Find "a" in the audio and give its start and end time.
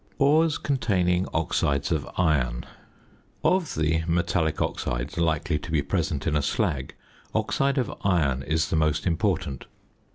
6.35-6.41